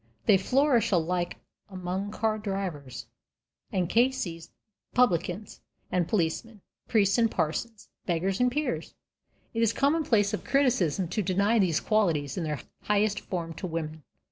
They 0.25 0.37
flourish 0.39 0.89
alike 0.91 1.37
among 1.69 2.09
car 2.09 2.39
drivers 2.39 3.05
and 3.71 3.87
K.C.'s, 3.87 4.49
publicans 4.95 5.61
and 5.91 6.07
policemen, 6.07 6.61
priests 6.87 7.19
and 7.19 7.29
parsons, 7.29 7.87
beggars 8.07 8.39
and 8.39 8.51
peers. 8.51 8.95
It 9.53 9.61
is 9.61 9.73
a 9.73 9.75
commonplace 9.75 10.33
of 10.33 10.43
criticism 10.43 11.07
to 11.09 11.21
deny 11.21 11.59
these 11.59 11.79
qualities 11.79 12.35
in 12.35 12.43
their 12.43 12.61
highest 12.85 13.19
form 13.19 13.53
to 13.53 13.67
women. 13.67 14.01